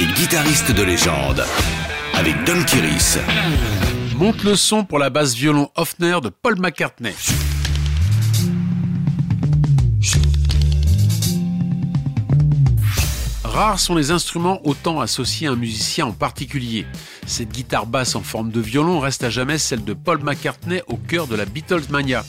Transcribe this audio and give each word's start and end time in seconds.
et 0.00 0.06
guitariste 0.18 0.72
de 0.72 0.82
légende 0.82 1.44
avec 2.14 2.34
Don 2.44 2.60
Kiris. 2.64 3.18
Monte 4.16 4.42
le 4.42 4.56
son 4.56 4.84
pour 4.84 4.98
la 4.98 5.10
basse 5.10 5.34
violon 5.34 5.70
Hofner 5.76 6.18
de 6.20 6.28
Paul 6.28 6.58
McCartney. 6.58 7.14
Rares 13.44 13.78
sont 13.78 13.94
les 13.94 14.10
instruments 14.10 14.60
autant 14.66 15.00
associés 15.00 15.46
à 15.46 15.52
un 15.52 15.56
musicien 15.56 16.06
en 16.06 16.12
particulier. 16.12 16.84
Cette 17.26 17.50
guitare 17.50 17.86
basse 17.86 18.16
en 18.16 18.22
forme 18.22 18.50
de 18.50 18.60
violon 18.60 18.98
reste 18.98 19.22
à 19.22 19.30
jamais 19.30 19.58
celle 19.58 19.84
de 19.84 19.94
Paul 19.94 20.20
McCartney 20.20 20.82
au 20.88 20.96
cœur 20.96 21.28
de 21.28 21.36
la 21.36 21.44
Beatles 21.44 21.84
mania. 21.90 22.24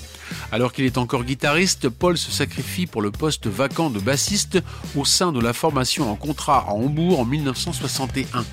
Alors 0.51 0.73
qu'il 0.73 0.85
est 0.85 0.97
encore 0.97 1.23
guitariste, 1.23 1.89
Paul 1.89 2.17
se 2.17 2.31
sacrifie 2.31 2.85
pour 2.85 3.01
le 3.01 3.11
poste 3.11 3.47
vacant 3.47 3.89
de 3.89 3.99
bassiste 3.99 4.59
au 4.95 5.05
sein 5.05 5.31
de 5.31 5.41
la 5.41 5.53
formation 5.53 6.09
en 6.11 6.15
contrat 6.15 6.65
à 6.67 6.71
Hambourg 6.71 7.19
en 7.19 7.25
1961. 7.25 8.45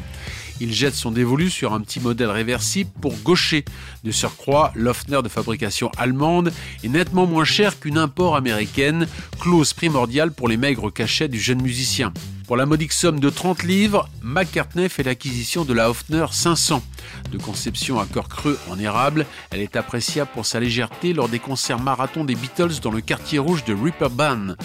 Il 0.61 0.73
jette 0.73 0.95
son 0.95 1.11
dévolu 1.11 1.51
sur 1.51 1.73
un 1.73 1.81
petit 1.81 1.99
modèle 1.99 2.31
réversible 2.31 2.91
pour 3.01 3.17
gaucher. 3.19 3.65
De 4.05 4.13
surcroît, 4.13 4.71
l'Hofner 4.77 5.21
de 5.23 5.29
fabrication 5.29 5.91
allemande 5.97 6.53
est 6.85 6.89
nettement 6.89 7.27
moins 7.27 7.45
cher 7.45 7.81
qu'une 7.81 7.99
import 7.99 8.37
américaine, 8.37 9.09
clause 9.41 9.73
primordiale 9.73 10.33
pour 10.33 10.49
les 10.49 10.57
maigres 10.57 10.93
cachets 10.93 11.29
du 11.29 11.41
jeune 11.41 11.63
musicien. 11.63 12.13
Pour 12.53 12.59
la 12.59 12.67
modique 12.67 12.93
somme 12.93 13.19
de 13.19 13.31
30 13.31 13.63
livres, 13.63 14.11
McCartney 14.21 14.91
fait 14.91 15.03
l'acquisition 15.03 15.65
de 15.65 15.73
la 15.73 15.89
Hofner 15.89 16.27
500. 16.31 16.83
De 17.31 17.39
conception 17.39 17.99
à 17.99 18.05
cœur 18.05 18.29
creux 18.29 18.59
en 18.69 18.79
érable, 18.79 19.25
elle 19.51 19.63
est 19.63 19.75
appréciable 19.75 20.29
pour 20.35 20.45
sa 20.45 20.61
légèreté 20.61 21.15
lors 21.15 21.31
des 21.31 21.39
concerts 21.39 21.81
marathons 21.81 22.25
des 22.25 22.35
Beatles 22.35 22.81
dans 22.83 22.91
le 22.91 23.01
quartier 23.01 23.39
rouge 23.39 23.65
de 23.65 23.73
Ripperban. 23.73 24.57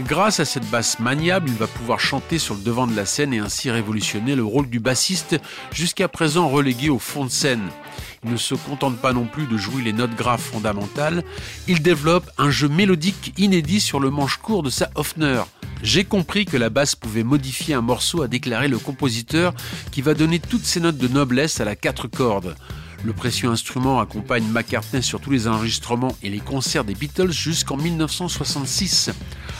Grâce 0.00 0.38
à 0.38 0.44
cette 0.44 0.68
basse 0.68 0.98
maniable, 0.98 1.48
il 1.48 1.56
va 1.56 1.66
pouvoir 1.66 1.98
chanter 1.98 2.38
sur 2.38 2.54
le 2.56 2.60
devant 2.60 2.86
de 2.86 2.94
la 2.94 3.06
scène 3.06 3.32
et 3.32 3.38
ainsi 3.38 3.70
révolutionner 3.70 4.34
le 4.34 4.44
rôle 4.44 4.68
du 4.68 4.78
bassiste, 4.78 5.40
jusqu'à 5.72 6.08
présent 6.08 6.46
relégué 6.46 6.90
au 6.90 6.98
fond 6.98 7.24
de 7.24 7.30
scène. 7.30 7.70
Il 8.22 8.32
ne 8.32 8.36
se 8.36 8.54
contente 8.54 8.98
pas 8.98 9.14
non 9.14 9.24
plus 9.24 9.46
de 9.46 9.56
jouer 9.56 9.80
les 9.80 9.94
notes 9.94 10.14
graves 10.14 10.42
fondamentales, 10.42 11.24
il 11.68 11.80
développe 11.80 12.28
un 12.36 12.50
jeu 12.50 12.68
mélodique 12.68 13.32
inédit 13.38 13.80
sur 13.80 13.98
le 13.98 14.10
manche 14.10 14.36
court 14.36 14.62
de 14.62 14.68
sa 14.68 14.90
Hofner. 14.94 15.40
J'ai 15.82 16.04
compris 16.04 16.44
que 16.44 16.56
la 16.56 16.68
basse 16.68 16.94
pouvait 16.94 17.22
modifier 17.22 17.74
un 17.74 17.80
morceau, 17.80 18.22
a 18.22 18.28
déclaré 18.28 18.68
le 18.68 18.78
compositeur, 18.78 19.54
qui 19.90 20.02
va 20.02 20.14
donner 20.14 20.38
toutes 20.38 20.64
ses 20.64 20.80
notes 20.80 20.98
de 20.98 21.08
noblesse 21.08 21.60
à 21.60 21.64
la 21.64 21.74
quatre 21.76 22.06
cordes. 22.06 22.54
Le 23.02 23.14
précieux 23.14 23.48
instrument 23.48 23.98
accompagne 23.98 24.44
McCartney 24.44 25.02
sur 25.02 25.20
tous 25.20 25.30
les 25.30 25.48
enregistrements 25.48 26.14
et 26.22 26.28
les 26.28 26.38
concerts 26.38 26.84
des 26.84 26.94
Beatles 26.94 27.32
jusqu'en 27.32 27.78
1966. 27.78 29.10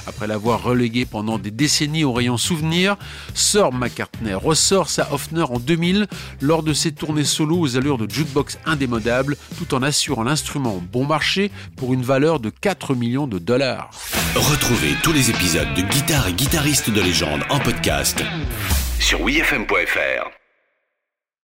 Après 0.07 0.27
l'avoir 0.27 0.63
relégué 0.63 1.07
pendant 1.07 1.39
des 1.39 1.51
décennies 1.51 2.05
au 2.05 2.13
rayon 2.13 2.37
souvenir, 2.37 2.97
Sir 3.33 3.73
McCartney 3.73 4.35
ressort 4.35 4.91
sa 4.91 5.11
Hofner 5.15 5.45
en 5.45 5.59
2000 5.59 6.07
lors 6.43 6.63
de 6.63 6.75
ses 6.75 6.93
tournées 6.93 7.25
solo 7.25 7.59
aux 7.59 7.79
allures 7.79 7.97
de 7.97 8.11
jukebox 8.11 8.59
indémodable 8.67 9.39
tout 9.57 9.75
en 9.75 9.83
assurant 9.83 10.25
l'instrument 10.25 10.83
bon 10.93 11.07
marché 11.07 11.51
pour 11.77 11.95
une 11.95 12.03
valeur 12.03 12.41
de 12.41 12.51
4 12.51 12.95
millions 12.95 13.27
de 13.27 13.39
dollars. 13.39 13.91
Retrouvez 14.37 14.95
tous 15.03 15.13
les 15.13 15.29
épisodes 15.31 15.75
de 15.75 15.83
Guitare 15.83 16.29
et 16.29 16.33
guitariste 16.33 16.91
de 16.91 17.01
légende 17.01 17.43
en 17.51 17.59
podcast 17.59 18.23
sur 19.01 19.21
wfm.fr. 19.23 20.40